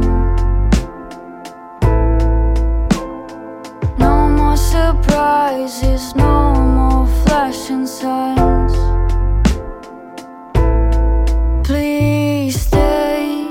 No 3.97 4.29
more 4.29 4.55
surprises, 4.55 6.15
no 6.15 6.53
more 6.77 7.05
flashing 7.23 7.85
signs. 7.85 8.73
Please 11.67 12.61
stay, 12.67 13.45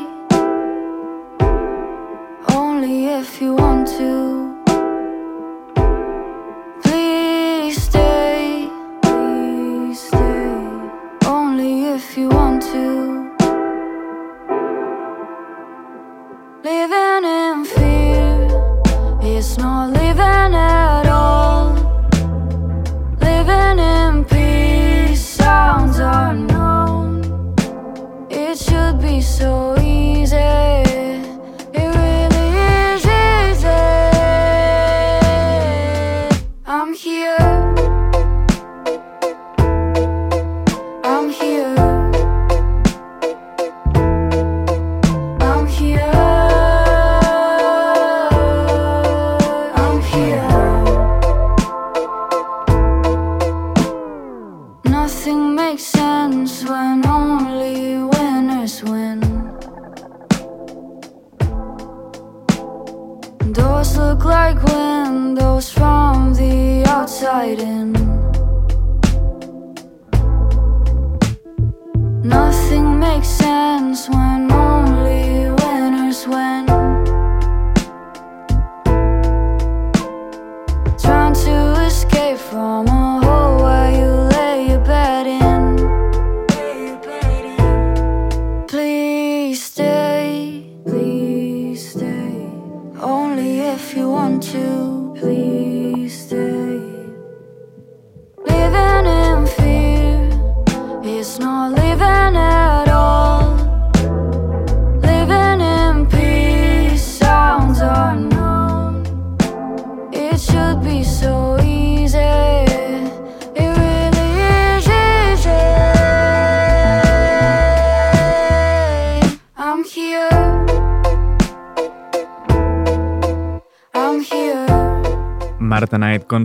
only 2.54 3.06
if 3.06 3.40
you 3.40 3.54
want 3.54 3.86
to. 3.98 4.29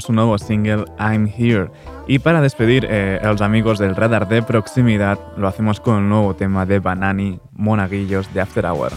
Su 0.01 0.13
nuevo 0.13 0.37
single 0.37 0.85
I'm 0.99 1.27
Here. 1.27 1.69
Y 2.07 2.19
para 2.19 2.41
despedir 2.41 2.87
eh, 2.89 3.19
a 3.23 3.27
los 3.27 3.41
amigos 3.41 3.79
del 3.79 3.95
radar 3.95 4.27
de 4.27 4.43
proximidad, 4.43 5.17
lo 5.37 5.47
hacemos 5.47 5.79
con 5.79 5.95
un 5.95 6.09
nuevo 6.09 6.35
tema 6.35 6.65
de 6.65 6.79
Banani, 6.79 7.39
Monaguillos 7.53 8.33
de 8.33 8.41
After 8.41 8.65
Hour. 8.65 8.91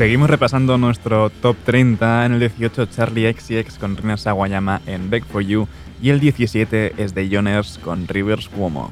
Seguimos 0.00 0.30
repasando 0.30 0.78
nuestro 0.78 1.28
top 1.28 1.58
30. 1.66 2.24
En 2.24 2.32
el 2.32 2.40
18 2.40 2.86
Charlie 2.86 3.30
XCX 3.34 3.76
con 3.76 3.98
Rina 3.98 4.16
Sawayama 4.16 4.80
en 4.86 5.10
Beg 5.10 5.26
for 5.26 5.42
You 5.42 5.68
y 6.00 6.08
el 6.08 6.20
17 6.20 6.94
es 6.96 7.14
de 7.14 7.28
Joners 7.30 7.78
con 7.84 8.08
Rivers 8.08 8.48
Cuomo. 8.48 8.90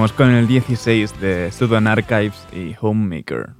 Seguimos 0.00 0.16
con 0.16 0.30
el 0.30 0.46
16 0.46 1.20
de 1.20 1.52
Sudan 1.52 1.86
Archives 1.86 2.46
y 2.54 2.74
Homemaker. 2.80 3.59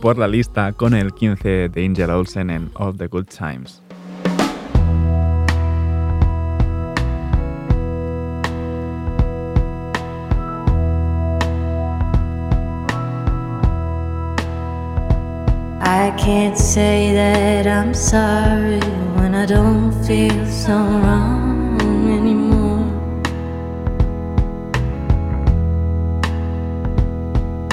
Por 0.00 0.16
la 0.16 0.26
lista 0.26 0.72
con 0.72 0.94
el 0.94 1.12
15 1.12 1.68
de 1.68 1.84
Angel 1.84 2.10
Olsen 2.10 2.50
en 2.50 2.70
All 2.74 2.96
the 2.96 3.06
Good 3.06 3.26
Times. 3.26 3.82
I 15.82 16.12
can't 16.16 16.56
say 16.56 17.12
that 17.14 17.66
I'm 17.66 17.92
sorry 17.94 18.80
when 19.16 19.34
I 19.34 19.44
don't 19.44 19.92
feel 20.04 20.46
so 20.46 20.72
wrong 20.72 21.78
anymore. 22.10 22.86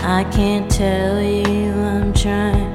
I 0.03 0.23
can't 0.25 0.69
tell 0.69 1.21
you 1.21 1.66
I'm 1.97 2.13
trying 2.13 2.69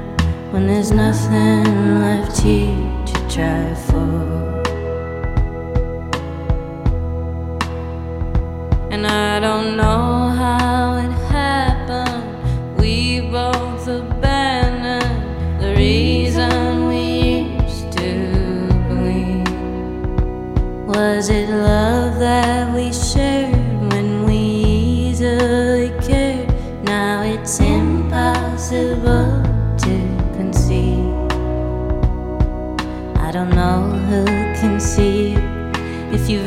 when 0.51 0.67
there's 0.67 0.91
nothing 0.91 2.01
left 2.01 2.41
here 2.41 2.75
to 3.05 3.13
try 3.29 3.73
for. 3.73 4.32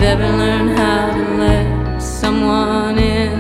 Ever 0.07 0.31
learned 0.37 0.79
how 0.79 1.11
to 1.19 1.25
let 1.37 1.99
someone 2.01 2.97
in. 2.97 3.33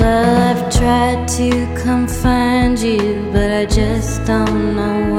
Well, 0.00 0.34
I've 0.48 0.64
tried 0.78 1.28
to 1.36 1.50
come 1.82 2.08
find 2.08 2.78
you, 2.78 3.28
but 3.30 3.50
I 3.50 3.66
just 3.66 4.24
don't 4.24 4.74
know 4.74 5.11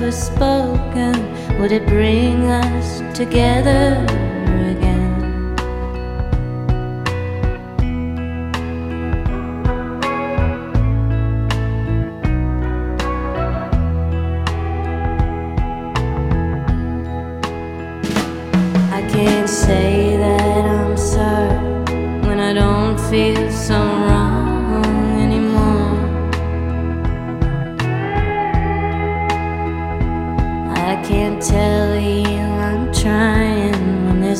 were 0.00 0.10
spoken, 0.10 1.14
would 1.60 1.72
it 1.72 1.86
bring 1.86 2.46
us 2.46 3.00
together 3.16 4.19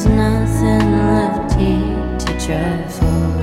there's 0.04 0.16
nothing 0.16 0.92
left 0.92 1.54
here 1.58 2.18
to 2.18 2.32
try 2.38 2.84
for. 2.88 3.40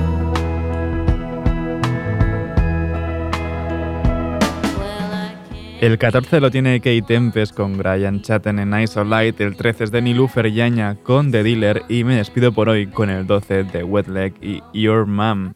El 5.80 5.96
14 5.96 6.40
lo 6.40 6.50
tiene 6.50 6.80
Kate 6.80 7.02
Tempest 7.02 7.54
con 7.54 7.78
Brian 7.78 8.20
Chatten 8.20 8.58
en 8.58 8.70
Light, 8.72 9.40
el 9.40 9.54
13 9.54 9.84
es 9.84 9.90
de 9.92 10.02
Nilufer 10.02 10.52
Yaña 10.52 10.96
con 11.04 11.30
The 11.30 11.44
Dealer 11.44 11.84
y 11.88 12.02
me 12.02 12.16
despido 12.16 12.50
por 12.50 12.68
hoy 12.68 12.88
con 12.88 13.10
el 13.10 13.28
12 13.28 13.62
de 13.62 13.84
Wet 13.84 14.08
Leg 14.08 14.34
y 14.42 14.60
Your 14.72 15.06
Mom. 15.06 15.54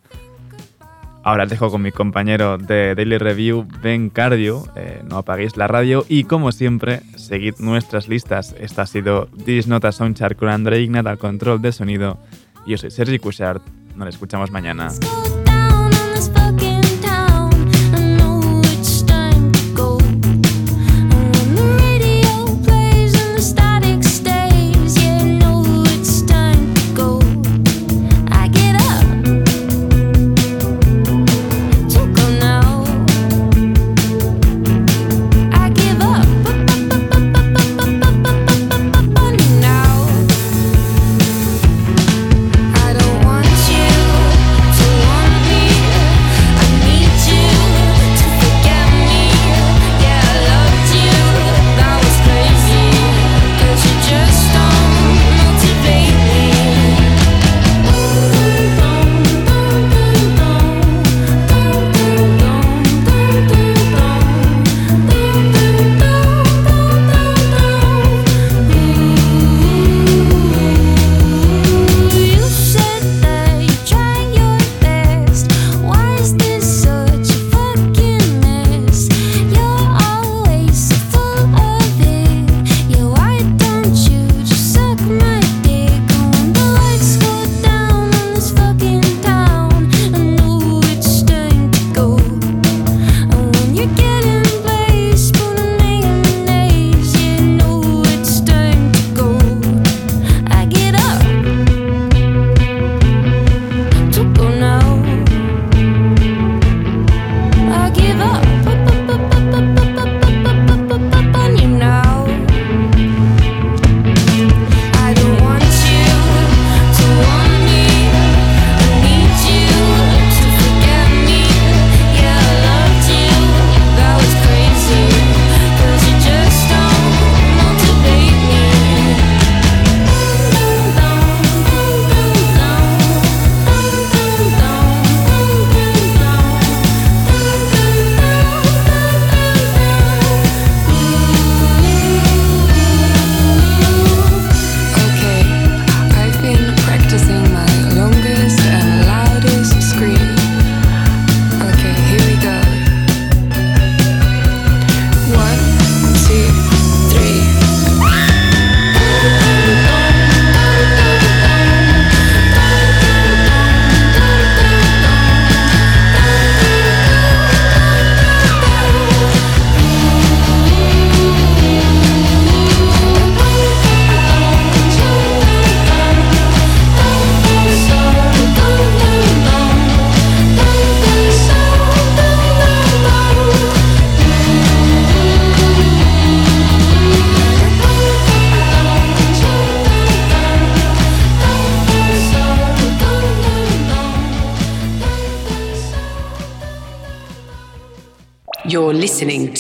Ahora 1.24 1.44
os 1.44 1.50
dejo 1.50 1.70
con 1.70 1.82
mi 1.82 1.92
compañero 1.92 2.58
de 2.58 2.94
Daily 2.96 3.18
Review, 3.18 3.66
Ben 3.80 4.10
Cardio. 4.10 4.64
Eh, 4.74 5.02
no 5.08 5.18
apaguéis 5.18 5.56
la 5.56 5.68
radio 5.68 6.04
y, 6.08 6.24
como 6.24 6.50
siempre, 6.50 7.02
seguid 7.16 7.54
nuestras 7.58 8.08
listas. 8.08 8.56
Esta 8.58 8.82
ha 8.82 8.86
sido 8.86 9.28
This 9.44 9.68
Nota 9.68 9.92
Soundchart 9.92 10.36
con 10.36 10.48
André 10.48 10.80
Ignat 10.80 11.06
al 11.06 11.18
control 11.18 11.62
de 11.62 11.70
sonido. 11.70 12.18
Yo 12.66 12.76
soy 12.76 12.90
Sergi 12.90 13.18
Cushart. 13.18 13.62
Nos 13.94 14.08
escuchamos 14.08 14.50
mañana. 14.50 14.88